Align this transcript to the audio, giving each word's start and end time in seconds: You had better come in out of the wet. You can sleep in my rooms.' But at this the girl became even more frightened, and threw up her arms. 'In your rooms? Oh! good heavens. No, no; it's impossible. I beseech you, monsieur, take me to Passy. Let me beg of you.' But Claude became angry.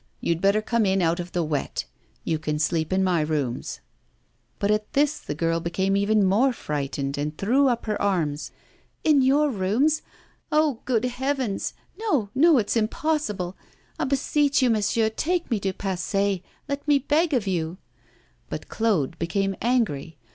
You 0.19 0.31
had 0.33 0.41
better 0.41 0.63
come 0.63 0.83
in 0.87 0.99
out 0.99 1.19
of 1.19 1.31
the 1.31 1.43
wet. 1.43 1.85
You 2.23 2.39
can 2.39 2.57
sleep 2.57 2.91
in 2.91 3.03
my 3.03 3.21
rooms.' 3.21 3.81
But 4.57 4.71
at 4.71 4.93
this 4.93 5.19
the 5.19 5.35
girl 5.35 5.59
became 5.59 5.95
even 5.95 6.23
more 6.25 6.53
frightened, 6.53 7.19
and 7.19 7.37
threw 7.37 7.67
up 7.67 7.85
her 7.85 8.01
arms. 8.01 8.51
'In 9.03 9.21
your 9.21 9.51
rooms? 9.51 10.01
Oh! 10.51 10.79
good 10.85 11.05
heavens. 11.05 11.75
No, 11.99 12.31
no; 12.33 12.57
it's 12.57 12.75
impossible. 12.75 13.55
I 13.99 14.05
beseech 14.05 14.59
you, 14.63 14.71
monsieur, 14.71 15.07
take 15.07 15.51
me 15.51 15.59
to 15.59 15.71
Passy. 15.71 16.43
Let 16.67 16.87
me 16.87 16.97
beg 16.97 17.31
of 17.35 17.45
you.' 17.45 17.77
But 18.49 18.69
Claude 18.69 19.19
became 19.19 19.55
angry. 19.61 20.17